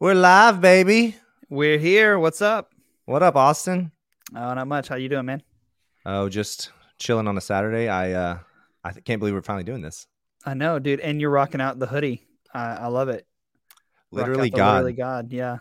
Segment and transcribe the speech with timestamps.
[0.00, 1.16] We're live, baby.
[1.48, 2.20] We're here.
[2.20, 2.72] What's up?
[3.06, 3.90] What up, Austin?
[4.32, 4.86] Oh, not much.
[4.86, 5.42] How you doing, man?
[6.06, 7.88] Oh, just chilling on a Saturday.
[7.88, 8.38] I uh,
[8.84, 10.06] I can't believe we're finally doing this.
[10.46, 11.00] I know, dude.
[11.00, 12.22] And you're rocking out the hoodie.
[12.54, 13.26] I, I love it.
[14.12, 14.84] Literally God.
[14.84, 15.32] Literally God.
[15.32, 15.56] Yeah.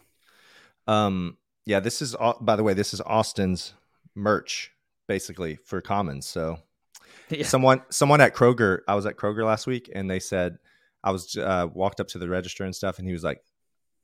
[0.85, 1.79] Um, yeah.
[1.79, 3.73] This is by the way, this is Austin's
[4.13, 4.71] merch,
[5.07, 6.27] basically for Commons.
[6.27, 6.59] So
[7.29, 7.43] Yeah.
[7.43, 8.81] someone, someone at Kroger.
[8.87, 10.59] I was at Kroger last week, and they said
[11.03, 13.41] I was uh, walked up to the register and stuff, and he was like,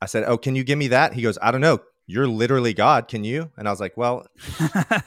[0.04, 1.78] I said, "Oh, can you give me that?" He goes, "I don't know.
[2.06, 3.08] You're literally God.
[3.08, 4.26] Can you?" And I was like, "Well,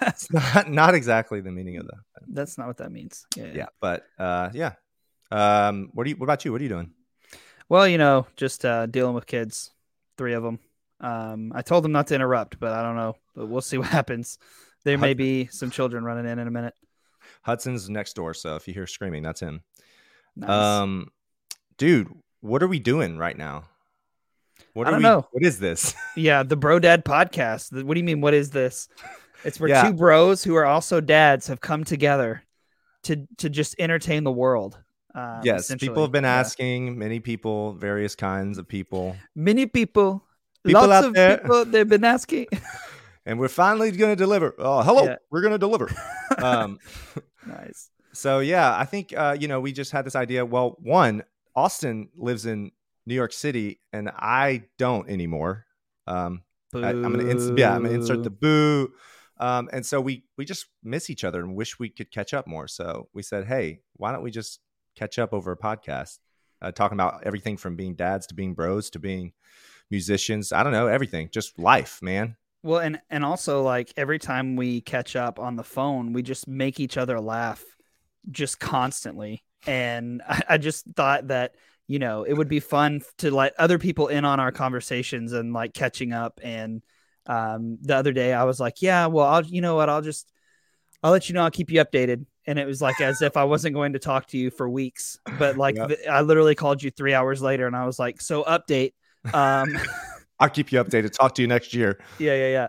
[0.01, 3.25] it's not not exactly the meaning of that." That's not what that means.
[3.35, 3.51] Yeah.
[3.53, 4.73] yeah but uh yeah
[5.31, 6.91] um what do you what about you what are you doing
[7.69, 9.71] Well, you know, just uh, dealing with kids,
[10.17, 10.59] three of them.
[10.99, 13.15] Um, I told them not to interrupt, but I don't know.
[13.35, 14.39] But we'll see what happens.
[14.83, 16.73] There may be some children running in in a minute.
[17.43, 19.61] hudson's next door so if you hear screaming that's him
[20.35, 20.49] Nice.
[20.49, 21.11] um
[21.77, 22.07] dude
[22.41, 23.63] what are we doing right now
[24.77, 25.27] what I don't we know.
[25.31, 27.83] what is this yeah, the Brodad podcast.
[27.83, 28.21] What do you mean?
[28.21, 28.87] What is this?
[29.43, 29.83] It's where Yeah.
[29.89, 32.43] two bros who are also dads have come together
[33.03, 34.77] to to just entertain the world.
[35.15, 36.35] Um, yes people have been Yeah.
[36.39, 40.23] asking many people various kinds of people Many people,
[40.63, 41.37] People lots out of there.
[41.39, 42.45] people, they've been asking.
[43.25, 45.15] and we're finally going to deliver oh hello Yeah.
[45.31, 45.89] we're going to deliver
[46.37, 46.77] um
[47.47, 47.89] nice.
[48.13, 51.23] so yeah i think uh you know we just had this idea well one
[51.55, 52.71] austin lives in
[53.07, 55.65] new york city and i don't anymore
[56.05, 58.93] um I, I'm gonna ins- yeah, I'm gonna insert the boo.
[59.39, 62.47] Um, and so we we just miss each other and wish we could catch up
[62.47, 62.67] more.
[62.67, 64.59] So we said, hey, why don't we just
[64.95, 66.17] catch up over a podcast,
[66.61, 69.33] uh, talking about everything from being dads to being bros to being
[69.89, 70.51] musicians.
[70.51, 72.35] I don't know everything, just life, man.
[72.63, 76.47] Well, and and also like every time we catch up on the phone, we just
[76.47, 77.63] make each other laugh,
[78.29, 79.43] just constantly.
[79.65, 81.55] And I, I just thought that
[81.87, 85.53] you know it would be fun to let other people in on our conversations and
[85.53, 86.39] like catching up.
[86.43, 86.81] And
[87.25, 90.31] um, the other day I was like, yeah, well, I'll you know what, I'll just
[91.03, 92.25] I'll let you know, I'll keep you updated.
[92.45, 95.19] And it was like as if I wasn't going to talk to you for weeks,
[95.37, 95.87] but like Yep.
[95.89, 98.93] the, I literally called you three hours later, and I was like, so update.
[99.33, 99.77] Um,
[100.39, 101.11] I'll keep you updated.
[101.11, 101.99] Talk to you next year.
[102.19, 102.67] yeah yeah yeah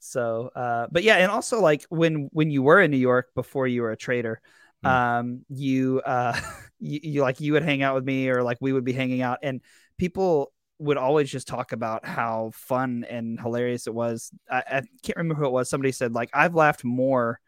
[0.00, 3.66] so uh but yeah and also like when when you were in new york before
[3.66, 4.40] you were a trader
[4.84, 4.88] Mm.
[4.88, 6.38] um you uh
[6.78, 9.22] you, you like you would hang out with me or like we would be hanging
[9.22, 9.38] out.
[9.42, 9.60] And
[9.98, 14.30] people would always just talk about how fun and hilarious it was.
[14.48, 15.68] I, I can't remember who it was.
[15.68, 17.40] Somebody said like i've laughed more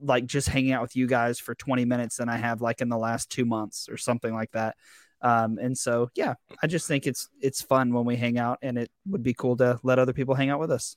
[0.00, 2.88] like just hanging out with you guys for 20 minutes than i have like in
[2.88, 4.76] the last two months or something like that.
[5.20, 8.78] Um and so yeah i just think it's it's fun when we hang out and
[8.78, 10.96] it would be cool to let other people hang out with us.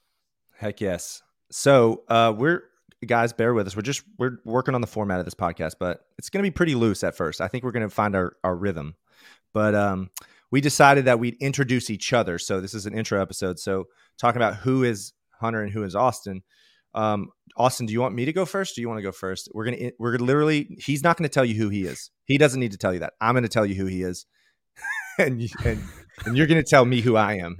[0.57, 1.23] Heck yes.
[1.49, 2.63] So uh, we're
[3.07, 3.75] guys, bear with us.
[3.75, 6.53] We're just we're working on the format of this podcast, but it's going to be
[6.53, 7.41] pretty loose at first.
[7.41, 8.95] I think we're going to find our our rhythm.
[9.53, 10.09] But um,
[10.51, 12.37] we decided that we'd introduce each other.
[12.39, 13.59] So this is an intro episode.
[13.59, 13.85] So
[14.17, 16.43] talking about who is Hunter and who is Austin.
[16.93, 18.75] Um, Austin, do you want me to go first?
[18.75, 19.49] Do you want to go first?
[19.53, 20.77] We're gonna we're literally.
[20.79, 22.11] He's not going to tell you who he is.
[22.25, 23.13] He doesn't need to tell you that.
[23.19, 24.25] I'm going to tell you who he is,
[25.19, 25.81] and you- and
[26.25, 27.57] and you're going to tell me who I am.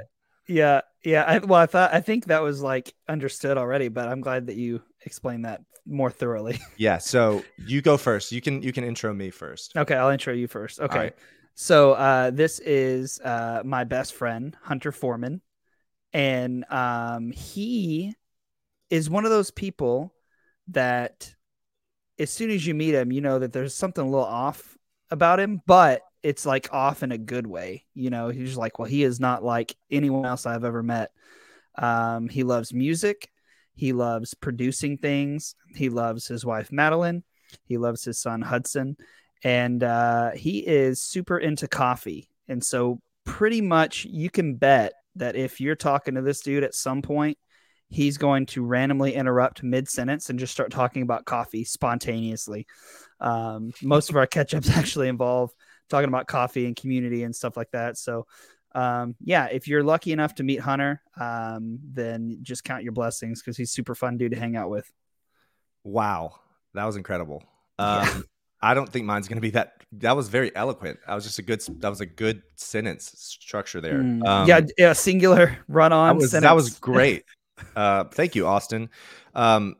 [0.47, 1.23] Yeah, yeah.
[1.25, 4.55] I, well, I thought I think that was like understood already, but I'm glad that
[4.57, 6.59] you explained that more thoroughly.
[6.77, 6.97] Yeah.
[6.97, 8.31] So you go first.
[8.31, 9.75] You can you can intro me first.
[9.75, 10.79] okay, I'll intro you first.
[10.79, 11.15] Okay, right.
[11.55, 15.41] so uh, this is uh, my best friend Hunter Foreman,
[16.13, 18.15] and um, he
[18.89, 20.13] is one of those people
[20.69, 21.33] that
[22.19, 24.77] as soon as you meet him, you know that there's something a little off
[25.09, 27.85] about him, but it's like off in a good way.
[27.93, 31.11] You know, he's like, well, he is not like anyone else I've ever met.
[31.77, 33.29] Um, he loves music.
[33.81, 35.55] He loves producing things.
[35.73, 37.23] He loves his wife, Madeline.
[37.65, 38.95] He loves his son, Hudson.
[39.43, 42.29] And uh, he is super into coffee.
[42.47, 46.75] And so, pretty much, you can bet that if you're talking to this dude at
[46.75, 47.39] some point,
[47.89, 52.67] he's going to randomly interrupt mid sentence and just start talking about coffee spontaneously.
[53.19, 55.49] Um, most of our catch ups actually involve
[55.89, 57.97] talking about coffee and community and stuff like that.
[57.97, 58.27] So,
[58.73, 63.41] um, yeah, if you're lucky enough to meet Hunter, um, then just count your blessings
[63.41, 64.91] because he's super fun dude to hang out with.
[65.83, 66.35] Wow,
[66.73, 67.43] that was incredible.
[67.79, 68.09] Yeah.
[68.13, 68.25] Um,
[68.61, 69.73] I don't think mine's going to be that.
[69.93, 70.99] That was very eloquent.
[71.07, 71.61] That was just a good.
[71.81, 73.99] That was a good sentence structure there.
[73.99, 76.15] Mm, Um, yeah, yeah, singular run on.
[76.15, 77.23] that was that was great.
[77.75, 78.89] uh, thank you, Austin.
[79.33, 79.75] Um,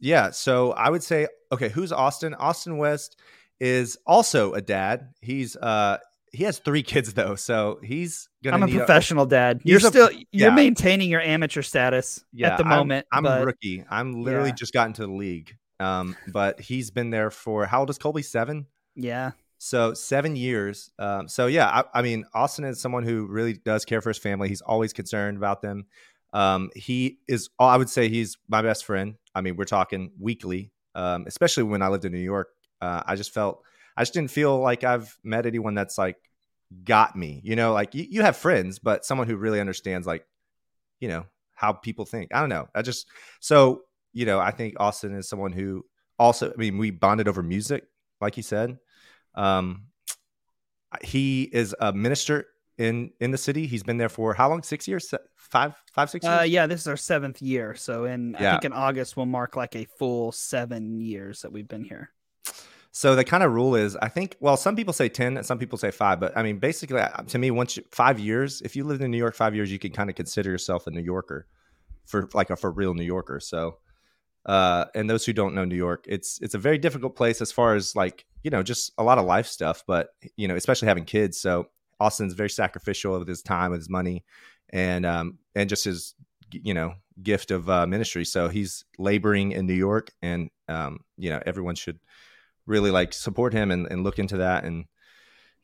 [0.00, 0.30] yeah.
[0.30, 2.34] So I would say, okay, who's Austin?
[2.34, 3.20] Austin West
[3.60, 5.10] is also a dad.
[5.20, 5.98] He's uh
[6.32, 8.28] he has three kids though, so he's.
[8.44, 9.60] I'm a professional dad.
[9.64, 10.54] You're a- still you're yeah.
[10.54, 13.06] maintaining your amateur status yeah, at the I'm- moment.
[13.12, 13.84] I'm, but a rookie.
[13.88, 14.54] I'm literally Yeah.
[14.54, 15.56] just got into the league.
[15.80, 18.22] Um, but he's been there for how old is Colby?
[18.22, 18.66] Seven.
[18.94, 20.90] yeah, So seven years.
[20.98, 24.18] Um, so yeah, I, I, mean, Austin is someone who really does care for his
[24.18, 24.48] family.
[24.48, 25.86] He's always concerned about them.
[26.32, 27.50] Um, he is.
[27.58, 29.16] I would say he's my best friend.
[29.34, 32.48] I mean, we're talking weekly, um, especially when I lived in New York.
[32.80, 33.62] Uh, I just felt
[33.96, 36.16] I just didn't feel like I've met anyone that's like
[36.84, 37.40] got me.
[37.44, 40.26] You know, like you, you have friends, but someone who really understands like,
[41.00, 41.24] you know,
[41.54, 42.34] how people think.
[42.34, 42.68] I don't know.
[42.74, 43.06] I just
[43.40, 43.82] so
[44.12, 45.84] you know, I think Austin is someone who
[46.18, 46.52] also.
[46.52, 47.84] I mean, we bonded over music,
[48.20, 48.78] like you said.
[49.34, 49.86] Um,
[51.02, 52.46] he is a minister
[52.78, 53.66] in in the city.
[53.66, 54.62] He's been there for how long?
[54.62, 55.12] Six years?
[55.36, 56.40] Five, five, six uh, years?
[56.40, 57.74] Uh, yeah, this is our seventh year.
[57.74, 58.48] So in yeah.
[58.48, 62.10] I think in August we'll mark like a full seven years that we've been here.
[62.94, 65.58] So the kind of rule is, I think, well, some people say 10, and some
[65.58, 68.76] people say five, but I mean, basically, uh, to me, once you, five years, if
[68.76, 71.00] you lived in New York five years, you can kind of consider yourself a New
[71.00, 71.46] Yorker
[72.04, 73.40] for like a for real New Yorker.
[73.40, 73.78] So,
[74.44, 77.50] uh, and those who don't know New York, it's it's a very difficult place as
[77.50, 80.88] far as like you know just a lot of life stuff, but you know especially
[80.88, 81.40] having kids.
[81.40, 81.68] So
[81.98, 84.24] Austin's very sacrificial with his time, with his money,
[84.70, 86.14] and um and just his
[86.50, 88.26] you know gift of uh, ministry.
[88.26, 92.00] So he's laboring in New York, and um you know everyone should
[92.66, 94.64] really like support him and, and look into that.
[94.64, 94.86] And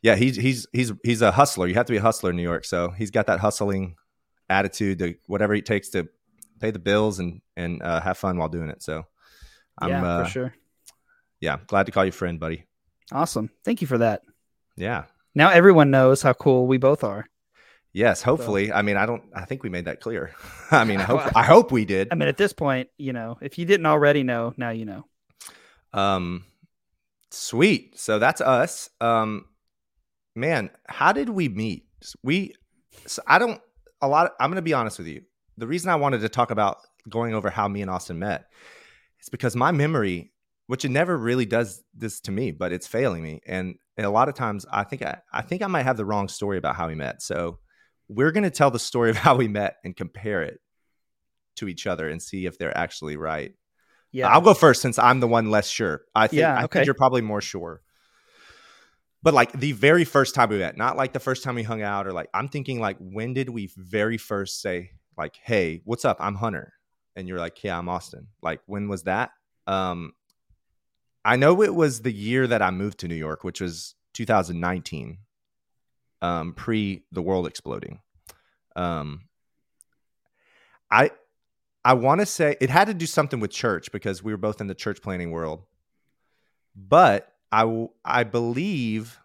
[0.03, 1.67] yeah, he's he's he's he's a hustler.
[1.67, 2.65] You have to be a hustler in New York.
[2.65, 3.97] So he's got that hustling
[4.49, 6.09] attitude to whatever it takes to
[6.61, 8.83] pay the bills and and uh, have fun while doing it.
[8.83, 9.05] So
[9.79, 10.55] I'm yeah, uh, for sure.
[11.41, 12.65] Yeah, glad to call you friend, buddy.
[13.13, 13.51] Awesome.
[13.65, 14.23] Thank you for that.
[14.77, 15.05] Yeah.
[15.35, 17.27] Now everyone knows how cool we both are.
[17.93, 18.69] Yes, hopefully.
[18.69, 18.75] So.
[18.75, 19.23] I mean, I don't.
[19.35, 20.33] I think we made that clear.
[20.71, 21.23] I mean, I hope.
[21.37, 22.09] I hope we did.
[22.11, 25.07] I mean, at this point, you know, if you didn't already know, now you know.
[25.93, 26.45] Um,
[27.31, 27.99] Sweet.
[27.99, 28.91] So that's us.
[29.01, 29.45] Um,
[30.35, 31.87] man, how did we meet?
[32.23, 32.55] We,
[33.07, 33.61] so I don't,
[34.01, 35.23] a lot, of, I'm going to be honest with you.
[35.57, 36.79] The reason I wanted to talk about
[37.09, 38.47] going over how me and Austin met
[39.21, 40.33] is because my memory,
[40.67, 43.41] which it never really does this to me, but it's failing me.
[43.47, 46.05] And, and a lot of times I think I, I think I might have the
[46.05, 47.23] wrong story about how we met.
[47.23, 47.59] So
[48.09, 50.61] we're going to tell the story of how we met and compare it
[51.57, 53.53] to each other and see if they're actually right.
[54.13, 54.29] Yeah.
[54.29, 56.03] I'll go first since I'm the one less sure.
[56.15, 56.65] I think, yeah, okay.
[56.65, 57.83] I think you're probably more sure.
[59.23, 61.83] But like the very first time we met, not like the first time we hung
[61.83, 66.05] out or like I'm thinking like when did we very first say like, "Hey, what's
[66.05, 66.19] up?
[66.21, 66.73] I'm Hunter."
[67.17, 69.31] And you're like, "Yeah, I'm Austin." Like when was that?
[69.67, 70.13] Um
[71.25, 75.19] I know it was the year that I moved to New York, which was 2019.
[76.23, 78.01] Um pre the world exploding.
[78.77, 79.23] Um
[80.91, 81.11] I
[81.89, 84.61] I want to say it had to do something with church because we were both
[84.61, 85.63] in the church planning world.
[86.77, 89.19] But I I believe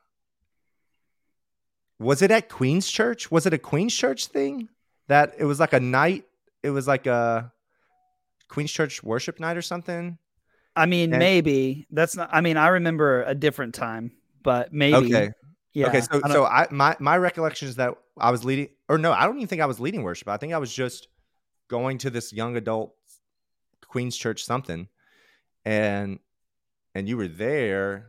[1.99, 3.29] was it at Queen's Church?
[3.29, 4.69] Was it a Queen's Church thing?
[5.09, 6.23] That it was like a night.
[6.63, 7.51] It was like a
[8.47, 10.17] Queen's Church worship night or something.
[10.73, 12.29] I mean, and, maybe that's not.
[12.31, 15.13] I mean, I remember a different time, but maybe.
[15.13, 15.31] Okay.
[15.73, 15.87] Yeah.
[15.87, 15.99] Okay.
[15.99, 19.25] So, I so I my my recollection is that I was leading, or no, I
[19.25, 20.29] don't even think I was leading worship.
[20.29, 21.09] I think I was just
[21.67, 22.95] going to this young adult
[23.87, 24.87] Queen's Church something,
[25.65, 26.19] and
[26.95, 28.07] and you were there.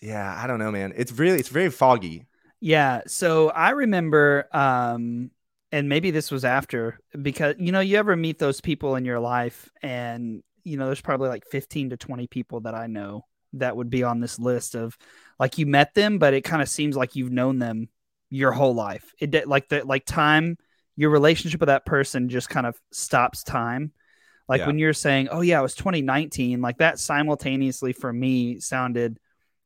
[0.00, 0.92] Yeah, I don't know, man.
[0.96, 2.26] It's really it's very foggy.
[2.60, 5.30] Yeah, so I remember um
[5.70, 9.20] and maybe this was after because you know you ever meet those people in your
[9.20, 13.24] life and you know there's probably like 15 to 20 people that I know
[13.54, 14.96] that would be on this list of
[15.38, 17.88] like you met them but it kind of seems like you've known them
[18.32, 19.12] your whole life.
[19.20, 20.56] It like the like time
[20.96, 23.92] your relationship with that person just kind of stops time.
[24.48, 24.66] Like yeah.
[24.66, 29.18] when you're saying, "Oh yeah, it was 2019," like that simultaneously for me sounded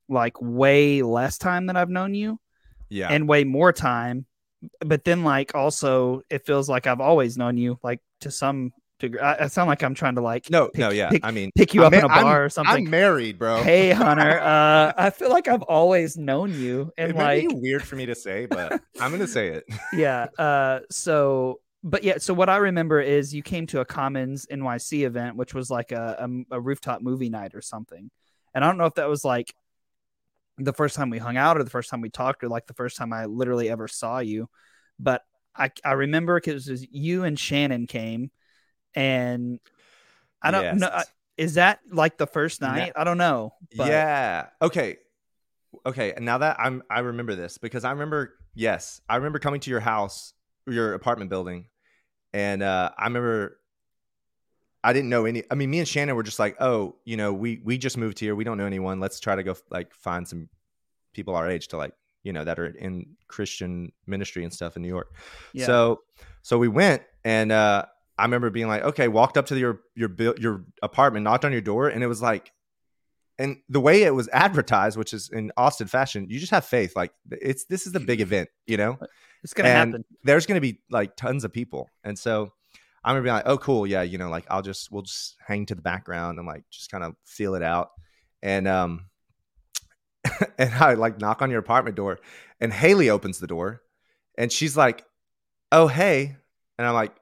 [0.09, 2.39] like way less time than I've known you.
[2.89, 3.09] Yeah.
[3.11, 4.27] And way more time.
[4.81, 8.73] But then like also it feels like I've always known you like to some
[9.03, 11.51] I, I sound like I'm trying to like no pick, no yeah pick, I mean
[11.55, 12.87] pick you I'm up ma- in a bar I'm, or something.
[12.87, 13.63] I'm married, bro.
[13.63, 17.97] Hey Hunter, uh, I feel like I've always known you, and it like weird for
[17.97, 19.65] me to say, but I'm gonna say it.
[19.93, 20.27] yeah.
[20.39, 20.81] Uh.
[20.91, 22.19] So, but yeah.
[22.19, 25.93] So what I remember is you came to a Commons NYC event, which was like
[25.93, 28.11] a, a, a rooftop movie night or something,
[28.55, 29.55] and I don't know if that was like
[30.59, 32.75] the first time we hung out or the first time we talked or like the
[32.75, 34.49] first time I literally ever saw you,
[34.99, 35.23] but
[35.55, 38.31] I I remember because you and Shannon came
[38.97, 39.61] and
[40.43, 40.81] I don't yes.
[40.81, 40.87] know.
[40.89, 41.03] Uh,
[41.37, 42.93] is that like the first night?
[42.97, 43.53] I don't know.
[43.77, 43.89] But...
[43.89, 44.47] Yeah.
[44.63, 44.97] Okay.
[45.85, 46.13] Okay.
[46.15, 49.71] And now that I'm, I remember this because I remember, yes, I remember coming to
[49.71, 50.33] your house,
[50.67, 51.67] your apartment building,
[52.33, 53.59] and uh, I remember
[54.83, 55.43] I didn't know any.
[55.51, 58.19] I mean, me and Shannon were just like, oh, you know, we we just moved
[58.19, 58.35] here.
[58.35, 59.01] We don't know anyone.
[59.01, 60.49] Let's try to go like find some
[61.13, 64.83] people our age to like, you know, that are in Christian ministry and stuff in
[64.83, 65.13] New York.
[65.53, 65.67] Yeah.
[65.67, 66.03] So
[66.43, 67.87] so we went and uh
[68.19, 71.61] I remember being like, okay, walked up to your your your apartment, knocked on your
[71.61, 72.53] door, and it was like
[73.39, 76.97] and the way it was advertised, which is in Austin fashion, you just have faith.
[76.97, 78.99] Like it's this is the big event, you know.
[79.45, 80.05] It's gonna and happen.
[80.25, 82.53] There's gonna be like tons of people, and so
[83.05, 85.67] I'm gonna be like, oh, cool, yeah, you know, like I'll just we'll just hang
[85.67, 87.91] to the background and like just kind of feel it out,
[88.43, 89.07] and um,
[90.59, 92.19] and I like knock on your apartment door,
[92.61, 93.83] and Haley opens the door,
[94.39, 95.05] and she's like,
[95.71, 96.37] oh hey,
[96.79, 97.15] and I'm like,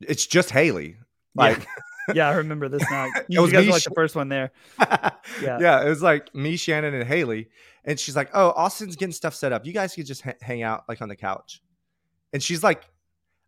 [0.00, 0.96] it's just Haley,
[1.34, 1.66] like.
[2.14, 3.06] yeah, I remember this now.
[3.16, 4.52] It You was guys me were like the first one there.
[4.80, 5.10] yeah.
[5.42, 5.84] Yeah.
[5.84, 7.48] it was like me, Shannon, and Haley.
[7.84, 9.64] And she's like, "Oh, Austin's getting stuff set up.
[9.66, 11.62] You guys could just ha- hang out like on the couch."
[12.32, 12.84] And she's like,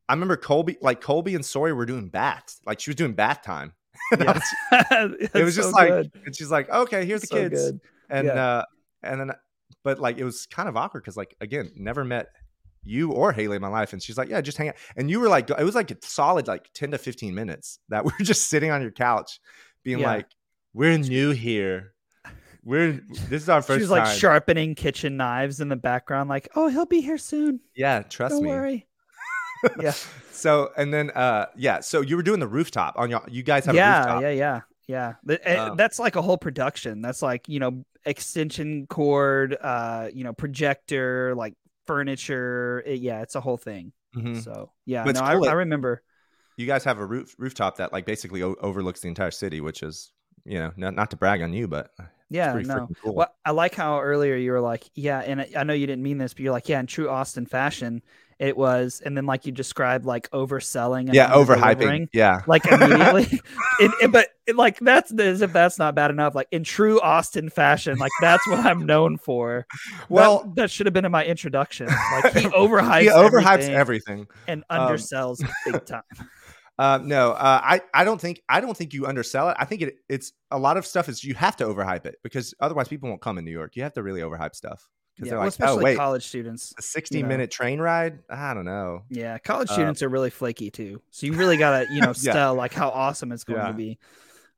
[0.09, 2.61] "I remember Colby, like Colby and Sawyer were doing baths.
[2.67, 3.73] Like she was doing bath time.
[4.19, 4.33] Yeah.
[4.33, 5.91] was- it was just like,
[6.25, 7.81] and she's like, "Okay, here's the So kids." good.
[8.11, 8.33] And Yeah.
[8.35, 8.65] uh,
[9.03, 9.33] and then,
[9.85, 12.29] but like it was kind of awkward because like again, never met
[12.85, 13.93] you or Haley in my life.
[13.93, 15.97] And she's like, "Yeah, just hang out." And you were like, it was like a
[16.03, 19.41] solid like ten to fifteen minutes that we are just sitting on your couch,
[19.85, 20.07] being Yeah.
[20.07, 20.27] like,
[20.75, 21.93] "We're new here."
[22.65, 24.19] We're this is our first She was like time.
[24.19, 27.61] sharpening kitchen knives in the background, like, "Oh, he'll be here soon.
[27.75, 28.49] Yeah, trust Don't me.
[28.51, 28.87] worry."
[29.81, 29.93] Yeah.
[30.31, 33.65] So and then uh yeah, so you were doing the rooftop on your you guys
[33.67, 34.23] have a yeah, rooftop.
[34.23, 34.61] yeah, yeah,
[35.27, 35.37] yeah.
[35.45, 37.03] Eh, Um, That's like a whole production.
[37.03, 41.55] That's like you know extension cord, uh, you know projector, like
[41.89, 42.83] furniture.
[42.87, 43.93] It- yeah, it's a whole thing.
[44.15, 44.43] Mhm.
[44.43, 46.03] So yeah, But no, cool I, that- I remember.
[46.57, 49.83] You guys have a roof rooftop that like basically o- overlooks the entire city, which
[49.83, 50.13] is
[50.45, 51.91] you know not, not to brag on you, but
[52.31, 52.89] Yeah, no.
[53.03, 53.15] cool.
[53.15, 56.03] Well, I like how earlier you were like, yeah, and I- I know you didn't
[56.03, 58.03] mean this, but you're like, yeah, in true Austin fashion,
[58.39, 62.09] it was, and then like you described like overselling, and yeah, overhyping.
[62.13, 63.25] Yeah, like immediately.
[63.81, 66.35] it, it- but it, like that's as if that's not bad enough.
[66.35, 69.67] Like in true Austin fashion, like that's what I'm known for.
[70.09, 71.87] well, that, that should have been in my introduction.
[71.87, 74.27] Like he overhypes, he overhypes everything everything.
[74.47, 76.03] and um, undersells big time.
[76.79, 79.57] Uh, no, uh, I I don't think I don't think you undersell it.
[79.59, 82.55] I think it it's a lot of stuff is you have to overhype it because
[82.61, 83.75] otherwise people won't come in New York.
[83.75, 86.27] You have to really overhype stuff because Yeah, they're well, like, oh especially wait, college
[86.27, 86.75] students.
[86.79, 87.29] a sixty know.
[87.29, 88.21] minute train ride.
[88.31, 89.03] I don't know.
[89.11, 91.03] Yeah, college Uh, students are really flaky too.
[91.11, 92.33] So you really gotta, you know, Yeah.
[92.33, 93.69] sell like how awesome it's going Yeah.
[93.69, 93.99] to be.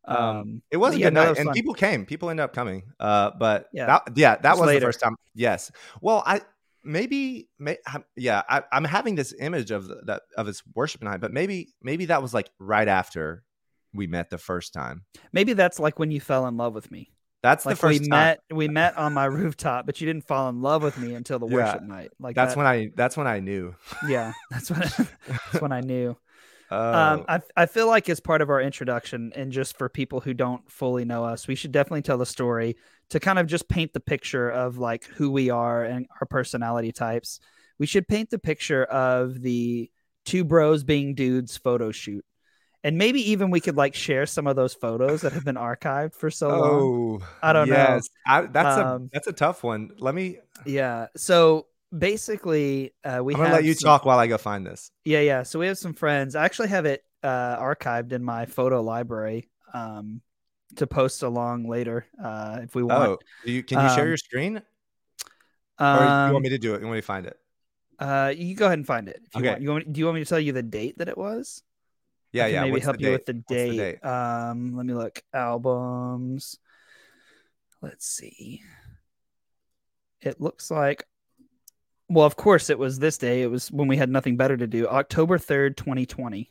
[0.04, 1.54] Um, Um, It was a yeah, good night, and fun.
[1.54, 2.04] people came.
[2.04, 2.82] People ended up coming.
[3.00, 3.86] Uh, but Yeah.
[3.86, 5.16] that, yeah, that was the first time.
[5.34, 5.70] Yes.
[6.02, 6.42] Well, I
[6.84, 7.78] maybe, may,
[8.16, 12.06] yeah, I, I'm having this image of that of his worship night, but maybe, maybe
[12.06, 13.44] that was like right after
[13.94, 15.04] we met the first time.
[15.32, 17.10] maybe that's like when you fell in love with me.
[17.42, 18.18] That's Like the first we time.
[18.18, 21.38] met, we met on my rooftop, but you didn't fall in love with me until
[21.38, 21.54] the Yeah.
[21.54, 22.10] worship night.
[22.18, 22.90] Like that's that- when I.
[22.94, 23.74] That's when I knew.
[24.08, 24.80] yeah, that's when
[25.26, 26.16] that's when I knew.
[26.72, 30.20] Oh, Um, I I feel like as part of our introduction, and just for people
[30.20, 32.76] who don't fully know us, we should definitely tell the story
[33.08, 36.92] to kind of just paint the picture of like who we are and our personality
[36.92, 37.40] types.
[37.78, 39.90] We should paint the picture of the
[40.26, 42.24] two bros being dudes photo shoot,
[42.84, 46.14] and maybe even we could like share some of those photos that have been archived
[46.14, 46.60] for so long.
[47.22, 47.74] oh, I don't know.
[47.74, 48.08] yes.
[48.26, 49.90] I, that's Um, a that's a tough one.
[49.98, 50.38] Let me.
[50.64, 51.06] Yeah.
[51.16, 54.90] So basically, uh, we I'm gonna let you some- talk while I go find this.
[55.04, 55.42] Yeah, yeah.
[55.42, 56.34] So we have some friends.
[56.36, 60.20] I actually have it uh, archived in my photo library um,
[60.76, 63.08] to post along later uh, if we want.
[63.10, 64.62] Oh, do you, can you share Um, your screen, or
[66.04, 66.80] you Um, want me to do it?
[66.80, 67.36] You want me to find it?
[67.98, 69.20] uh, you go ahead and find it.
[69.26, 69.50] If you Okay.
[69.50, 69.62] want.
[69.62, 69.92] You want.
[69.92, 71.62] Do you want me to tell you the date that it was?
[72.32, 72.60] Yeah, yeah.
[72.62, 73.76] Maybe What's help you with the What's the date.
[73.76, 74.04] date?
[74.04, 75.22] Um, let me look.
[75.34, 76.58] Albums.
[77.82, 78.62] Let's see.
[80.20, 81.06] It looks like.
[82.08, 83.42] Well, of course, it was this day.
[83.42, 84.86] It was when we had nothing better to do.
[84.88, 86.50] October third, twenty twenty.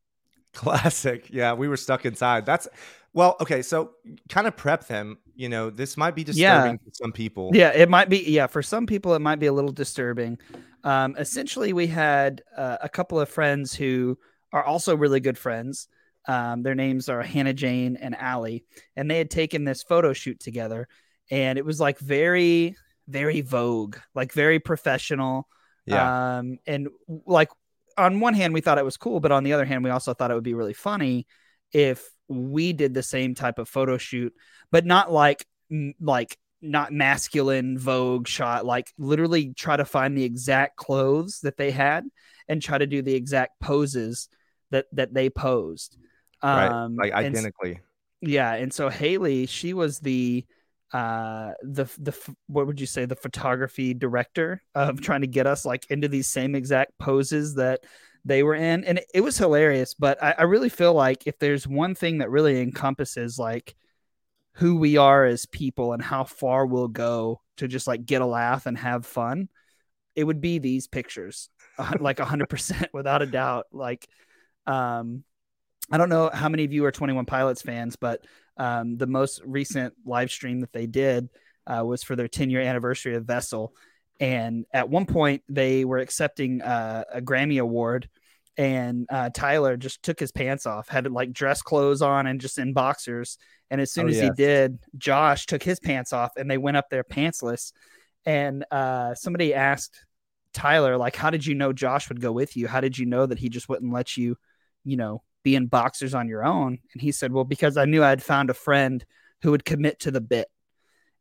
[0.52, 1.28] Classic.
[1.30, 2.44] Yeah, we were stuck inside.
[2.46, 2.68] That's
[3.12, 3.62] well, okay.
[3.62, 3.92] So
[4.28, 5.18] kind of prep them.
[5.34, 7.50] You know, this might be disturbing to some people.
[7.54, 8.18] Yeah, it might be.
[8.18, 10.38] Yeah, for some people, it might be a little disturbing.
[10.84, 14.18] Um, essentially, we had uh, a couple of friends who
[14.52, 15.88] are also really good friends.
[16.28, 18.64] Um, their names are Hannah Jane and Allie,
[18.96, 20.88] and they had taken this photo shoot together,
[21.30, 22.76] and it was like very,
[23.08, 25.48] very vogue, like very professional.
[25.86, 26.38] Yeah.
[26.38, 26.88] Um, and
[27.26, 27.50] like
[27.96, 30.14] on one hand, we thought it was cool, but on the other hand, we also
[30.14, 31.26] thought it would be really funny
[31.72, 34.34] if we did the same type of photo shoot,
[34.70, 35.46] but not like
[36.00, 41.70] like not masculine vogue shot like literally try to find the exact clothes that they
[41.70, 42.04] had
[42.48, 44.28] and try to do the exact poses
[44.70, 45.96] that that they posed
[46.42, 46.68] right.
[46.70, 47.80] um Like and identically.
[48.20, 50.44] yeah and so haley she was the
[50.92, 52.14] uh the the
[52.48, 56.28] what would you say the photography director of trying to get us like into these
[56.28, 57.80] same exact poses that
[58.24, 61.38] they were in and it, it was hilarious but I, I really feel like if
[61.38, 63.74] there's one thing that really encompasses like
[64.54, 68.26] who we are as people and how far we'll go to just like get a
[68.26, 69.48] laugh and have fun
[70.16, 71.48] it would be these pictures
[72.00, 74.08] like 100% without a doubt like
[74.66, 75.24] um
[75.92, 78.24] I don't know how many of you are 21 Pilots fans, but
[78.56, 81.28] um, the most recent live stream that they did
[81.66, 83.74] uh, was for their 10 year anniversary of Vessel.
[84.20, 88.08] And at one point, they were accepting uh, a Grammy Award,
[88.56, 92.58] and uh, Tyler just took his pants off, had like dress clothes on, and just
[92.58, 93.38] in boxers.
[93.70, 96.76] And as soon Oh, as he did, Josh took his pants off, and they went
[96.76, 97.72] up there pantsless.
[98.26, 100.04] And uh, somebody asked
[100.52, 102.68] Tyler, like, "How did you know Josh would go with you?
[102.68, 104.36] How did you know that he just wouldn't let you,
[104.84, 108.22] you know, being boxers on your own?" And he said, "Well, because I knew I'd
[108.22, 109.04] found a friend
[109.42, 110.48] who would commit to the bit."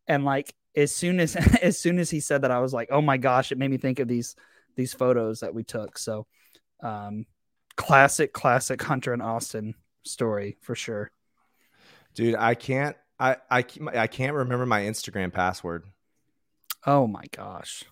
[0.07, 3.01] And like as soon as as soon as he said that, I was like, "Oh
[3.01, 4.35] my gosh!" It made me think of these
[4.75, 5.97] these photos that we took.
[5.97, 6.25] So,
[6.81, 7.25] um,
[7.75, 11.11] classic, classic Hunter and Austin story for sure.
[12.13, 12.95] Dude, I can't.
[13.19, 15.83] I I I can't remember my Instagram password.
[16.85, 17.83] Oh my gosh,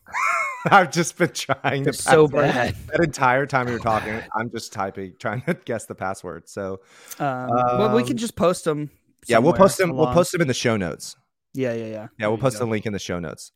[0.65, 2.75] I've just been trying to so bad.
[2.87, 6.49] That entire time you were talking, I'm just typing, trying to guess the password.
[6.49, 6.81] So
[7.19, 8.89] Um, well, we can just post them.
[9.27, 9.95] yeah, we'll post them.
[9.95, 11.15] We'll post them in the show notes.
[11.53, 11.87] Yeah, yeah, yeah.
[11.91, 12.65] Yeah, There we'll post go.
[12.65, 13.51] the link in the show notes.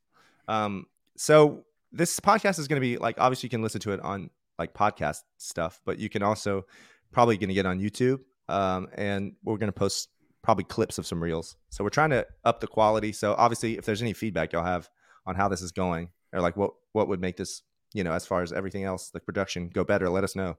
[0.47, 0.85] Um,
[1.17, 4.29] so this podcast is going to be like obviously you can listen to it on
[4.57, 6.65] like podcast stuff, but you can also
[7.11, 8.19] probably going to get on YouTube.
[8.49, 10.09] Um, and we're going to post
[10.41, 11.55] probably clips of some reels.
[11.69, 13.11] So we're trying to up the quality.
[13.11, 14.89] So obviously, if there's any feedback y'all have
[15.25, 17.61] on how this is going, or like what what would make this,
[17.93, 20.57] you know, as far as everything else, the production go better, let us know.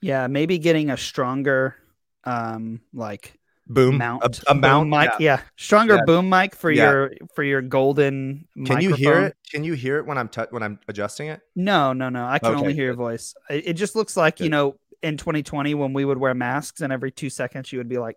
[0.00, 1.76] Yeah, maybe getting a stronger,
[2.24, 3.34] um, like
[3.66, 5.10] Boom, mount, a, a boom mount mic.
[5.20, 5.36] yeah.
[5.36, 5.40] Yeah.
[5.56, 6.04] stronger Yeah.
[6.06, 6.90] boom mic for Yeah.
[6.90, 8.48] your for your golden.
[8.66, 9.36] Can you hear it?
[9.50, 11.40] Can you hear it when I'm t- when I'm adjusting it?
[11.54, 12.26] No, no, no.
[12.26, 13.34] I can Okay, only hear your voice.
[13.48, 16.92] It, it just looks like you know in 2020 when we would wear masks and
[16.92, 18.16] every two seconds you would be like,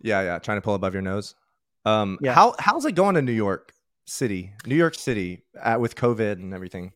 [0.00, 1.34] Yeah, yeah, trying to pull above your nose.
[1.84, 2.32] Um, Yeah.
[2.34, 3.72] how how's it going in New York
[4.06, 6.92] City, New York City, uh, with COVID and everything?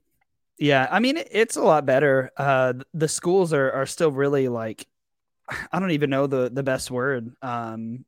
[0.58, 2.30] Yeah, I mean it's a lot better.
[2.36, 4.86] Uh, the schools are are still really like,
[5.72, 7.32] I don't even know the the best word.
[7.42, 8.04] Um,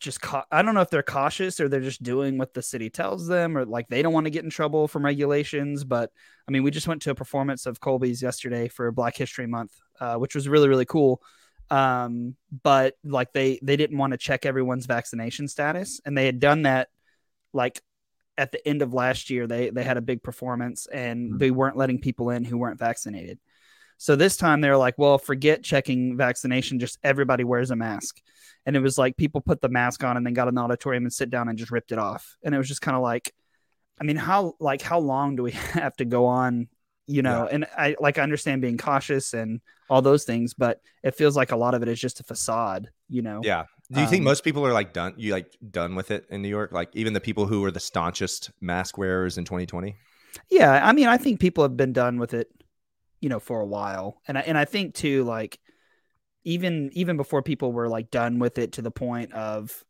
[0.00, 2.90] just ca- I don't know if they're cautious or they're just doing what the city
[2.90, 5.84] tells them, or like they don't want to get in trouble from regulations.
[5.84, 6.10] But
[6.48, 9.72] I mean, we just went to a performance of Colby's yesterday for Black History Month,
[10.00, 11.22] uh, which was really really cool.
[11.70, 16.40] Um, but like they they didn't want to check everyone's vaccination status, and they had
[16.40, 16.88] done that
[17.52, 17.82] like
[18.36, 21.38] at the end of last year they they had a big performance and Mhm.
[21.38, 23.38] they weren't letting people in who weren't vaccinated.
[23.96, 28.20] So this time they're like, well, forget checking vaccination, just everybody wears a mask.
[28.66, 31.12] And it was like people put the mask on and then got an auditorium and
[31.12, 32.36] sit down and just ripped it off.
[32.42, 33.32] And it was just kind of like,
[34.00, 36.68] I mean, how like how long do we have to go on?
[37.06, 41.14] You know, and I like I understand being cautious and all those things, but it
[41.14, 43.42] feels like a lot of it is just a facade, you know.
[43.44, 43.64] Yeah.
[43.92, 45.14] Do you think Um, most people are like done?
[45.16, 46.72] You like done with it in New York?
[46.72, 49.96] Like even the people who were the staunchest mask wearers in 2020?
[50.50, 52.48] Yeah, I mean, I think people have been done with it,
[53.20, 55.58] you know, for a while, and I and I think too, like
[56.44, 59.84] even even before people were like done with it to the point of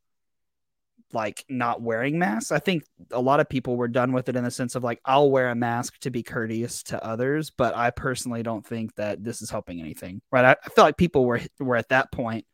[1.12, 4.44] like not wearing masks, I think a lot of people were done with it in
[4.44, 7.90] the sense of like I'll wear a mask to be courteous to others, but I
[7.90, 10.22] personally don't think that this is helping anything.
[10.33, 10.44] Right?
[10.44, 12.46] I, I feel like people were were at that point,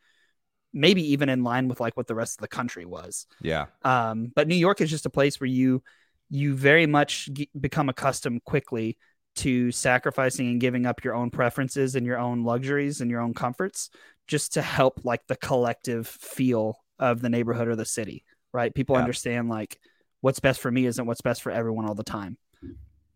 [0.72, 3.26] maybe even in line with like what the rest of the country was.
[3.40, 3.66] Yeah.
[3.82, 5.82] Um, but New York is just a place where you
[6.28, 8.96] you very much g- become accustomed quickly
[9.36, 13.34] to sacrificing and giving up your own preferences and your own luxuries and your own
[13.34, 13.90] comforts
[14.28, 18.94] just to help like the collective feel of the neighborhood or the city right people
[18.94, 19.00] Yeah.
[19.00, 19.78] understand like
[20.20, 22.36] what's best for me isn't what's best for everyone all the time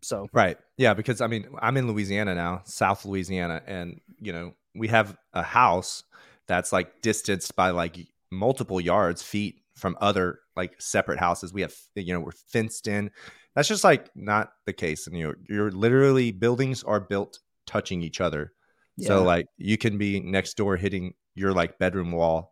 [0.01, 0.57] so Right.
[0.77, 0.93] Yeah.
[0.93, 5.41] Because I mean, I'm in Louisiana now, South Louisiana, and you know we have a
[5.41, 6.03] house
[6.47, 7.97] that's like distanced by like
[8.31, 11.53] multiple yards, feet from other like separate houses.
[11.53, 13.11] We have you know we're fenced in.
[13.55, 15.39] That's just like not the case in New York.
[15.47, 18.53] You're literally buildings are built touching each other.
[18.99, 22.51] So like you can be next door hitting your like bedroom wall,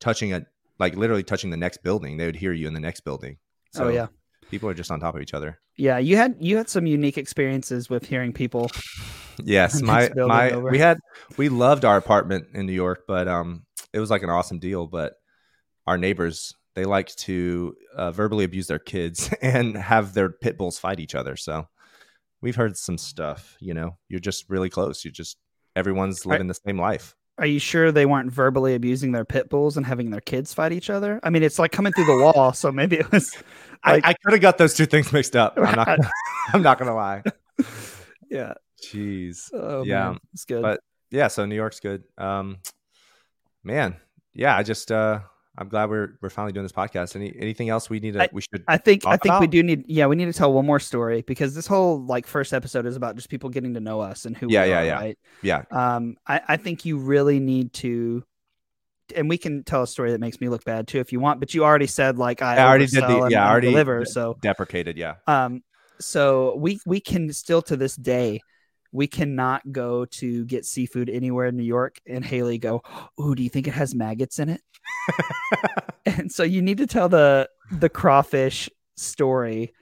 [0.00, 0.44] touching a
[0.78, 2.16] like literally touching the next building.
[2.16, 3.38] They would hear you in the next building.
[3.74, 4.06] Oh, so oh yeah
[4.50, 5.58] people are just on top of each other.
[5.76, 8.70] yeah you had you had some unique experiences with hearing people
[9.44, 10.70] Yes, my my over.
[10.70, 10.98] we had
[11.36, 14.86] we loved our apartment in New York, but um it was like an awesome deal,
[14.86, 15.14] but
[15.86, 20.78] our neighbors they like to uh, verbally abuse their kids and have their pit bulls
[20.78, 21.36] fight each other.
[21.36, 21.66] So
[22.40, 23.96] we've heard some stuff, you know.
[24.08, 25.04] You're just really close.
[25.04, 25.36] You just
[25.74, 27.14] everyone's living the same life.
[27.38, 30.72] Are you sure they weren't verbally abusing their pit bulls and having their kids fight
[30.72, 31.20] each other?
[31.22, 33.32] I mean, it's like coming through the wall, so maybe it was.
[33.86, 35.54] Like- I, I could have got those two things mixed up.
[35.56, 35.86] I'm not.
[35.86, 36.10] Gonna,
[36.52, 37.22] I'm not gonna lie.
[38.28, 38.54] Yeah.
[38.84, 39.50] Jeez.
[39.52, 40.18] Oh, Yeah, man.
[40.34, 40.62] It's good.
[40.62, 41.28] but- Yeah.
[41.28, 42.02] So New York's good.
[42.18, 42.58] Um,
[43.62, 43.96] man.
[44.34, 44.56] Yeah.
[44.56, 44.90] I just.
[44.90, 45.20] uh
[45.60, 47.16] I'm glad we're we're finally doing this podcast.
[47.16, 49.62] Any anything else we need to I- we should I think I think we do
[49.62, 52.86] need yeah we need to tell one more story because this whole like first episode
[52.86, 54.94] is about just people getting to know us and who Yeah, we yeah, are, yeah.
[54.94, 55.18] right?
[55.42, 58.22] yeah Um, I I think you really need to
[59.16, 61.40] and we can tell a story that makes me look bad too if you want.
[61.40, 64.00] But you already said like I, I already did the yeah, I already deliver.
[64.00, 64.96] de- So deprecated.
[64.96, 65.62] Yeah, um,
[65.98, 68.42] so we we can still to this day
[68.92, 72.82] we cannot go to get seafood anywhere in New York and Haley go,
[73.20, 74.62] "Ooh, do you think it has maggots in it?"
[76.06, 79.72] and so you need to tell the the crawfish story.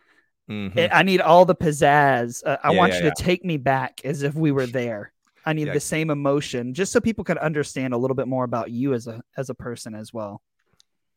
[0.51, 0.88] Mhm.
[0.92, 2.42] I- need all the pizzazz.
[2.47, 5.12] Uh, I Yeah, want yeah, you to take me back as if we were there.
[5.45, 5.73] I need Yeah.
[5.75, 9.07] the same emotion, just so people can understand a little bit more about you as
[9.07, 10.42] a as a person as well.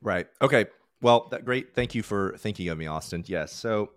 [0.02, 0.28] Right.
[0.42, 0.66] Okay.
[1.02, 1.74] Well, that, great.
[1.74, 3.24] Thank you for thinking of me, Austin.
[3.28, 3.54] Yes.
[3.54, 3.92] So,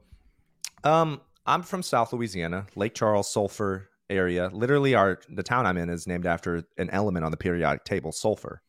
[0.84, 4.50] um, I'm from South Louisiana, Lake Charles, Sulphur area.
[4.52, 8.12] Literally, our the town I'm in is named after an element on the periodic table,
[8.12, 8.62] sulfur.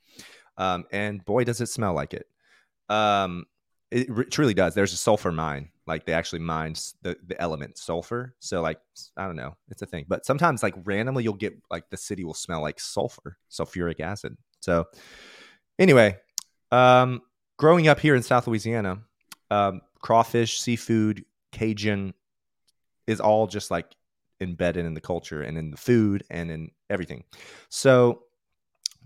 [0.57, 2.27] Um, and boy, does it smell like it.
[2.89, 3.45] Um,
[3.91, 4.73] it truly does.
[4.73, 5.69] There's a sulfur mine.
[5.86, 8.36] Like they actually mine the the element sulfur.
[8.39, 8.79] So like
[9.17, 10.05] I don't know, it's a thing.
[10.07, 14.38] But sometimes like randomly you'll get like the city will smell like sulfur, sulfuric acid.
[14.62, 14.86] So
[15.77, 16.17] anyway,
[16.71, 17.21] um,
[17.57, 18.99] growing up here in South Louisiana,
[19.51, 22.13] um, crawfish, seafood, Cajun
[23.07, 23.95] is all just like
[24.41, 27.23] embedded in the culture and in the food and in everything.
[27.69, 28.23] So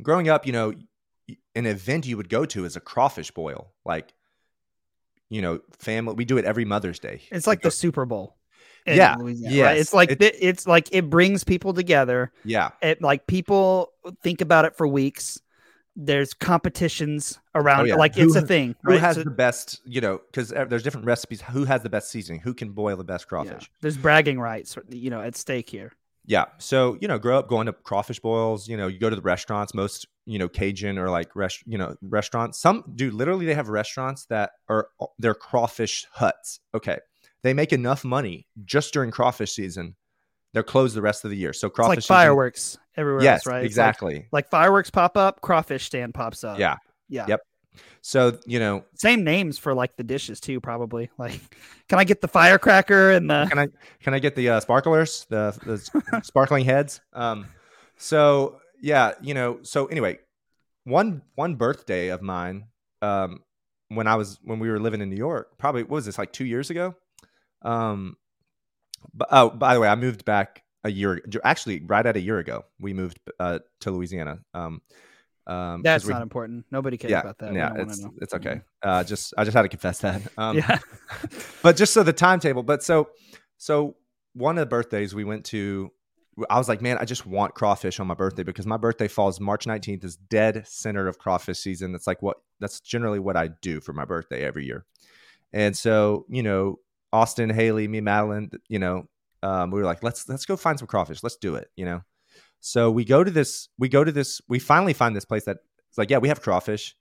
[0.02, 0.74] growing up, you know,
[1.56, 3.74] an event you would go to is a crawfish boil.
[3.86, 4.14] Like,
[5.30, 7.22] you know, family, we do it every Mother's Day.
[7.32, 8.38] It's like the Super Bowl.
[8.86, 9.78] Yeah, Louisiana, right?
[9.78, 12.32] It's like thi- it's like it brings people together.
[12.46, 13.92] yeah, It like people
[14.24, 15.42] think about it for weeks.
[16.00, 17.82] There's competitions oh, around.
[17.82, 17.96] Oh, yeah.
[17.96, 18.76] Like Who it's a thing.
[18.84, 19.00] who right?
[19.00, 21.42] has So- the best, you know, because there's different recipes.
[21.42, 22.42] Who has the best seasoning?
[22.42, 23.30] Who can boil the best yeah.
[23.30, 23.72] crawfish?
[23.82, 25.92] There's bragging rights, you know, at stake here.
[26.28, 26.46] Yeah.
[26.58, 29.22] So, you know, grow up going to crawfish boils, you know, you go to the
[29.22, 32.60] restaurants, most, you know, Cajun or like rest, you know, restaurants.
[32.60, 36.60] Some dude, literally they have restaurants that are uh, they're crawfish huts.
[36.76, 37.00] Okay.
[37.44, 39.96] They make enough money just during crawfish season.
[40.58, 41.54] They're closed the rest of the year.
[41.54, 43.58] So It's crawfish like season- fireworks everywhere Yes, else, right?
[43.58, 44.28] It's like- exactly.
[44.32, 46.58] Like, fireworks pop up, crawfish stand pops up.
[46.58, 46.78] yeah.
[47.10, 47.26] Yeah.
[47.28, 47.42] Yep.
[48.02, 51.12] So, you know, Same names for like the dishes too, probably.
[51.20, 51.40] Like,
[51.88, 53.68] can I get the firecracker and the can I
[54.02, 57.02] can I get the uh, sparklers, the the sparkling heads?
[57.14, 57.46] Um,
[57.98, 59.60] so yeah, you know.
[59.62, 60.18] So anyway,
[60.86, 62.66] one one birthday of mine,
[63.04, 63.44] um,
[63.90, 66.34] when I was when we were living in New York, probably what was this like
[66.34, 66.96] two years ago?
[67.62, 68.18] Um,
[69.14, 72.40] but oh, by the way, I moved back a year, actually, right at a year
[72.40, 72.66] ago.
[72.80, 74.40] We moved uh, to Louisiana.
[74.54, 74.82] Um,
[75.48, 76.66] um, That's we- not important.
[76.72, 77.54] Nobody cares yeah, about that.
[77.54, 78.62] Yeah, it's it's okay.
[78.84, 80.22] Uh, just I just had to confess that.
[80.38, 80.80] Um, yeah.
[81.64, 83.10] but just so the timetable but so
[83.58, 83.96] so
[84.34, 85.92] one of the birthdays we went to
[86.50, 89.40] i was like man i just want crawfish on my birthday because my birthday falls
[89.40, 93.48] march 19th is dead center of crawfish season that's like what that's generally what i
[93.62, 94.86] do for my birthday every year
[95.54, 96.78] and so you know
[97.14, 99.08] austin haley me madeline you know
[99.44, 102.02] um, we were like let's let's go find some crawfish let's do it you know
[102.60, 105.58] so we go to this we go to this we finally find this place that
[105.90, 106.96] it's like yeah we have crawfish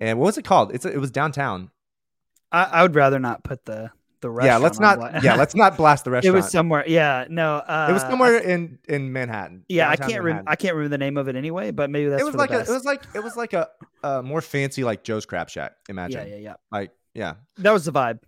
[0.00, 1.70] and what was it called it's it was downtown
[2.52, 4.60] I, I would rather not put the the restaurant.
[4.60, 6.34] yeah let's not yeah let's not blast the restaurant.
[6.36, 6.84] it was somewhere.
[6.86, 7.26] Yeah.
[7.28, 7.56] No.
[7.56, 9.64] Uh, it was somewhere in in Manhattan.
[9.68, 10.12] Yeah, I can't.
[10.22, 10.48] Rem- Manhattan.
[10.48, 11.70] I can't remember the name of it anyway.
[11.70, 13.68] But maybe that's it was like a, it was like it was like a,
[14.02, 15.72] a more fancy like Joe's Crab Shack.
[15.88, 16.54] Imagine yeah, yeah, yeah.
[16.70, 18.20] like yeah That was the vibe.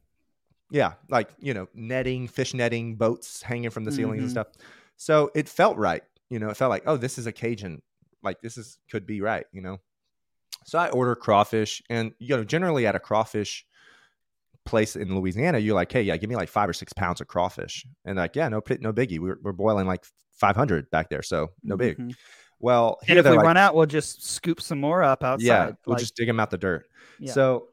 [0.72, 4.32] Yeah like you know netting, fish netting, boats hanging from the ceilings and Mhm.
[4.32, 4.46] stuff.
[4.96, 6.02] So it felt right.
[6.30, 7.82] You know, it felt like oh this is a Cajun.
[8.22, 9.46] Like this is could be right.
[9.52, 9.78] You know.
[10.64, 13.64] So I order crawfish, and you know generally at a crawfish
[14.64, 17.26] place in Louisiana, you're like, hey, yeah, give me like five or six pounds of
[17.26, 19.18] crawfish, and like, yeah, no, no biggie.
[19.18, 20.04] We're, we're boiling like
[20.34, 21.98] 500 back there, so no big.
[21.98, 22.14] Mhm.
[22.60, 25.44] Well, And if we like, run out, we'll just scoop some more up outside.
[25.44, 26.86] yeah, we'll like- just dig them out the dirt.
[27.18, 27.32] Yeah.
[27.32, 27.70] So,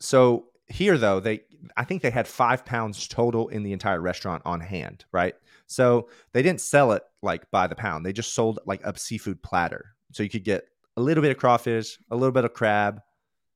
[0.00, 1.40] so here though, they
[1.76, 5.34] I think they had five pounds total in the entire restaurant on hand, right?
[5.66, 8.04] So they didn't sell it like by the pound.
[8.04, 10.64] They just sold like a seafood platter, so you could get
[10.96, 13.00] a little bit of crawfish, a little bit of crab,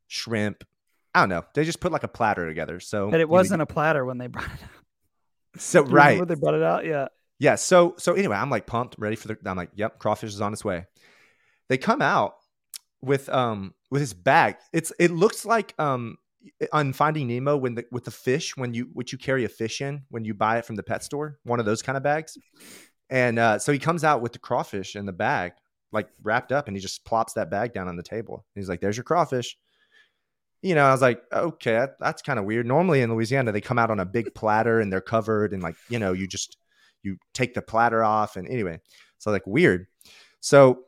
[0.08, 0.64] shrimp.
[1.14, 1.44] I don't know.
[1.54, 2.80] They just put like a platter together.
[2.80, 5.60] So, but it wasn't a platter when they brought it out.
[5.60, 6.26] so you right.
[6.26, 6.84] they brought it out.
[6.84, 7.08] Yeah.
[7.38, 7.56] Yeah.
[7.56, 9.36] So so anyway, I'm like pumped, ready for the.
[9.44, 10.86] I'm like, yep, crawfish is on its way.
[11.68, 12.36] They come out
[13.00, 14.56] with um with his bag.
[14.72, 16.16] It's it looks like um
[16.72, 19.80] on Finding Nemo when the with the fish when you what you carry a fish
[19.80, 22.36] in when you buy it from the pet store, one of those kind of bags.
[23.10, 25.52] And uh, so he comes out with the crawfish in the bag,
[25.92, 28.44] like wrapped up, and he just plops that bag down on the table.
[28.54, 29.56] He's like, "There's your crawfish."
[30.62, 32.66] You know, I was like, okay, that, that's kind of weird.
[32.66, 35.74] Normally in Louisiana, they come out on a big platter and they're covered, and like,
[35.88, 36.56] you know, you just
[37.02, 38.80] you take the platter off and anyway
[39.18, 39.86] so like weird
[40.40, 40.84] so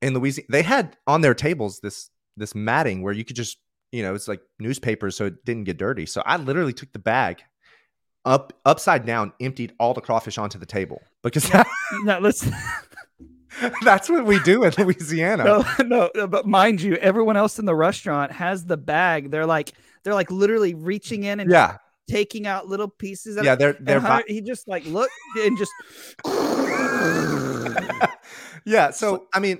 [0.00, 3.58] in louisiana they had on their tables this this matting where you could just
[3.92, 6.98] you know it's like newspapers so it didn't get dirty so i literally took the
[6.98, 7.42] bag
[8.24, 11.50] up upside down emptied all the crawfish onto the table because
[12.04, 12.30] No.
[13.82, 15.44] That's what we do in Louisiana.
[15.44, 15.64] No,
[16.14, 19.30] no, but mind you, everyone else in the restaurant has the bag.
[19.30, 19.72] They're like,
[20.04, 23.36] they're like literally reaching in and yeah, taking out little pieces.
[23.36, 25.72] Of yeah, they're they're Hunter, he just like looked and just.
[28.64, 28.90] yeah.
[28.90, 29.58] So I mean,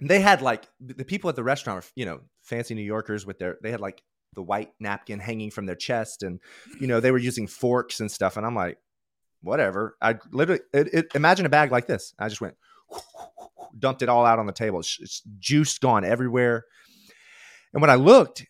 [0.00, 2.20] they had like the people at the restaurant are you know
[2.52, 4.02] fancy New Yorkers with their they had like
[4.34, 6.40] the white napkin hanging from their chest, and
[6.80, 8.78] you know they were using forks and stuff, and I'm like,
[9.40, 9.96] whatever.
[10.00, 12.14] I literally it, it, imagine a bag like this.
[12.18, 12.56] I just went
[13.78, 14.80] dumped it all out on the table.
[14.80, 16.64] It's, it's juice gone everywhere.
[17.72, 18.46] And when I looked,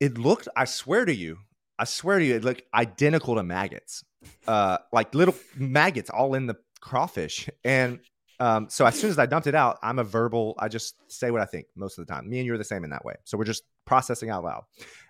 [0.00, 0.48] it looked.
[0.56, 1.38] I swear to you,
[1.78, 4.04] I swear to you, it looked identical to maggots,
[4.46, 7.48] uh, like little maggots all in the crawfish.
[7.64, 8.00] And
[8.42, 10.54] um, so as soon as I dumped it out, I'm a verbal.
[10.58, 12.28] I just say what I think most of the time.
[12.28, 13.14] Me and you're the same in that way.
[13.24, 14.64] So we're just processing out loud.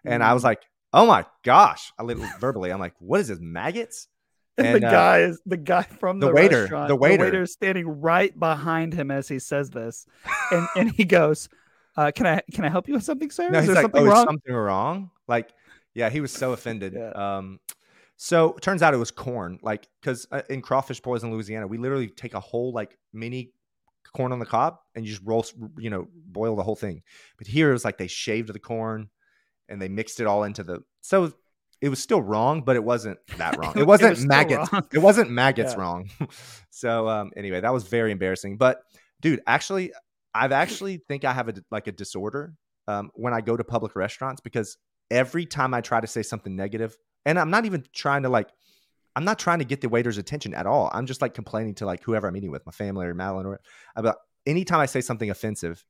[0.05, 0.51] And I was Mm.
[0.51, 3.39] like, "Oh my gosh!" I literally verbally, I'm like, "What is this?
[3.41, 4.09] Maggots?"
[4.59, 6.89] And, And, the uh, guy is the guy from the the, waiter, restaurant.
[6.89, 7.17] the waiter.
[7.17, 10.07] The waiter is standing right behind him as he says this,
[10.51, 11.49] and and he goes,
[11.97, 13.49] uh, "Can I can I help you with something, sir?
[13.49, 15.49] No, is there like, something "Oh, is wrong?" something wrong?" Like,
[15.95, 16.93] yeah, he was so offended.
[16.93, 17.13] Yeah.
[17.13, 17.61] Um,
[18.25, 21.67] so it turns out it was corn, like because uh, in crawfish boys in Louisiana,
[21.67, 23.51] we literally take a whole like mini
[24.15, 25.45] corn on the cob and you just roll,
[25.77, 27.03] you know, boil the whole thing.
[27.37, 29.11] But here it was like they shaved the corn
[29.69, 30.85] and they mixed it all into the.
[31.01, 31.33] So
[31.81, 33.73] it was still wrong, but it wasn't that wrong.
[33.75, 34.73] It It wasn't was maggots.
[34.73, 34.87] wrong.
[34.93, 35.81] It wasn't maggots Yeah.
[35.81, 36.09] wrong.
[36.71, 38.57] so um, anyway, that was very embarrassing.
[38.57, 38.83] But
[39.21, 39.91] dude, actually,
[40.33, 42.55] I've actually think I have a like a disorder
[42.87, 44.77] um, when I go to public restaurants because
[45.11, 48.49] every time I try to say something negative, and I'm not even trying to like,
[49.15, 50.91] I'm not trying to get the waiter's attention at all.
[50.93, 53.61] I'm just like complaining to like whoever I'm eating with, my family or Madeline or
[53.97, 55.85] about anytime I say something offensive,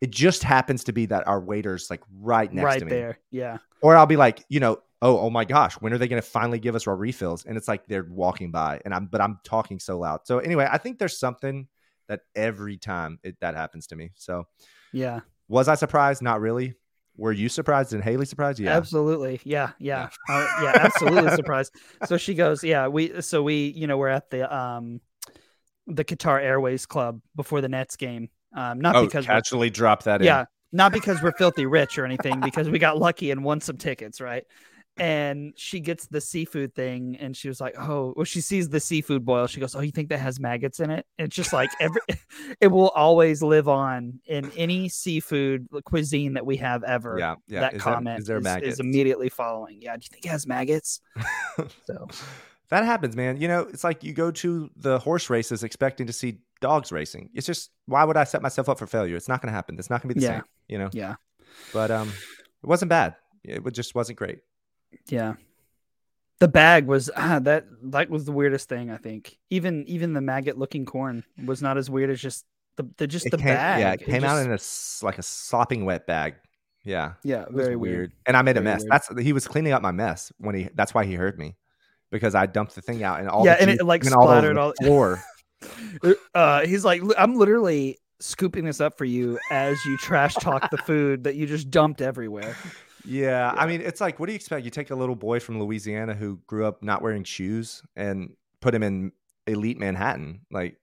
[0.00, 2.90] it just happens to be that our waiter's like right next right to me.
[2.90, 3.18] there.
[3.30, 3.58] Yeah.
[3.80, 6.26] Or I'll be like, you know, oh, oh my gosh, when are they going to
[6.28, 7.44] finally give us our refills?
[7.44, 10.20] And it's like they're walking by, and I'm, but I'm talking so loud.
[10.24, 11.68] So anyway, I think there's something
[12.08, 14.10] that every time it, that happens to me.
[14.16, 14.46] So
[14.92, 15.20] Yeah.
[15.48, 16.22] was I surprised?
[16.22, 16.74] Not really.
[17.16, 17.92] Were you surprised?
[17.92, 18.58] And Haley surprised?
[18.58, 18.76] Yeah.
[18.76, 19.40] Absolutely.
[19.44, 19.70] Yeah.
[19.78, 20.08] Yeah.
[20.28, 20.72] Uh, yeah.
[20.76, 21.74] Absolutely surprised.
[22.06, 25.00] So she goes, yeah, we, so we, you know, we're at the, um,
[25.86, 28.30] the Qatar Airways Club before the Nets game.
[28.56, 30.26] Um, not Oh, because we're casually drop that in.
[30.26, 33.76] Yeah, not because we're filthy rich or anything, because we got lucky and won some
[33.76, 34.44] tickets, right?
[34.96, 38.78] And she gets the seafood thing, and she was like, "Oh," well, she sees the
[38.78, 39.48] seafood boil.
[39.48, 42.00] She goes, "Oh, you think that has maggots in it?" And it's just like every,
[42.60, 47.16] it will always live on in any seafood cuisine that we have ever.
[47.18, 47.34] Yeah.
[47.48, 47.60] Yeah.
[47.60, 48.72] that is comment There, is there is, maggots?
[48.74, 49.82] is immediately following.
[49.82, 51.00] Yeah, do you think it has maggots?
[51.86, 52.08] So
[52.70, 53.36] that happens, man.
[53.40, 57.30] You know, it's like you go to the horse races expecting to see dogs racing.
[57.34, 59.16] It's just why would I set myself up for failure?
[59.16, 59.76] It's not going to happen.
[59.78, 60.34] It's not going to be the Yeah.
[60.38, 60.44] same.
[60.68, 60.90] You know.
[60.92, 61.16] yeah,
[61.72, 62.08] But um,
[62.62, 63.16] it wasn't bad.
[63.44, 64.38] It just wasn't great.
[65.08, 65.34] Yeah.
[66.40, 69.38] The bag was ah, that that was the weirdest thing I think.
[69.50, 72.44] Even even the maggot looking corn was not as weird as just
[72.76, 73.80] the, the just It the came, bag.
[73.80, 76.34] yeah, it came out just- in a s- like a slopping wet bag.
[76.84, 77.96] Yeah, yeah, it very weird.
[77.98, 78.12] weird.
[78.26, 78.80] And I made a mess.
[78.82, 78.92] weird.
[78.92, 80.68] That's he was cleaning up my mess when he.
[80.74, 81.56] That's why he heard me
[82.10, 83.46] because I dumped the thing out and all.
[83.46, 85.22] Yeah, the and it, like, splattered all all- floor.
[86.34, 90.76] Uh, he's like, I'm literally scooping this up for you as you trash talk the
[90.78, 92.54] food that you just dumped everywhere.
[93.04, 94.64] Yeah, I mean, it's like, what do you expect?
[94.64, 98.74] You take a little boy from Louisiana who grew up not wearing shoes and put
[98.74, 99.12] him in
[99.46, 100.40] elite Manhattan.
[100.50, 100.78] Like,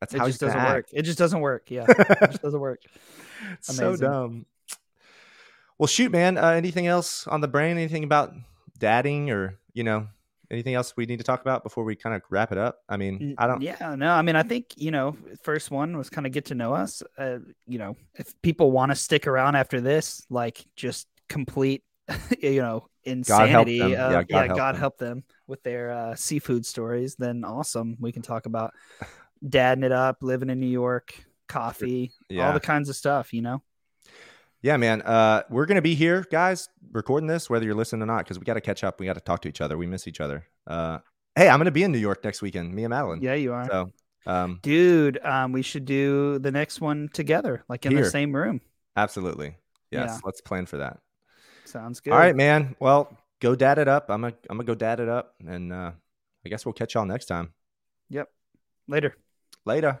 [0.00, 0.86] that's It how just doesn't gonna work.
[0.92, 1.70] It just doesn't work.
[1.70, 2.80] Yeah, it just doesn't work.
[3.60, 4.10] so Amazing.
[4.10, 4.46] dumb.
[5.78, 6.38] Well, shoot, man.
[6.38, 7.76] Uh, anything else on the brain?
[7.76, 8.32] Anything about
[8.78, 10.08] dadding or you know
[10.50, 12.78] anything else we need to talk about before we kind of wrap it up?
[12.88, 13.62] I mean, I don't.
[13.62, 16.54] Yeah, no, I mean, I think you know, first one was kind of get to
[16.54, 17.02] know us.
[17.16, 21.82] Uh, you know, if people want to stick around after this, like just complete,
[22.42, 23.78] you know, God help insanity.
[23.78, 23.86] them.
[23.86, 24.80] of- Yeah, God yeah, help God them.
[24.80, 27.16] help them with their uh, seafood stories.
[27.16, 28.74] Then awesome, we can talk about
[29.48, 31.14] dadding it up, living in New York,
[31.48, 33.32] coffee, all the kinds of stuff.
[33.32, 33.62] You know.
[34.62, 35.00] Yeah, man.
[35.00, 38.44] Uh, we're gonna be here, guys, recording this, whether you're listening or not, because we
[38.44, 39.00] got to catch up.
[39.00, 39.78] We got to talk to each other.
[39.78, 40.44] We miss each other.
[40.66, 40.98] Uh,
[41.34, 42.74] hey, I'm gonna be in New York next weekend.
[42.74, 43.22] Me and Madeline.
[43.22, 43.66] Yeah, you are.
[43.66, 43.90] So,
[44.26, 48.04] um, Dude, um, we should do the next one together, like in Here.
[48.04, 48.60] the same room.
[48.96, 49.56] absolutely.
[49.90, 50.10] Yes.
[50.12, 50.18] Yeah.
[50.24, 50.98] Let's plan for that.
[51.70, 52.12] Sounds good.
[52.12, 52.74] All right, man.
[52.80, 54.10] Well, go dad it up.
[54.10, 55.92] I'm gonna I'm gonna go dad it up, and uh,
[56.44, 57.52] I guess we'll catch y'all next time.
[58.08, 58.28] Yep.
[58.88, 59.16] Later.
[59.64, 60.00] Later.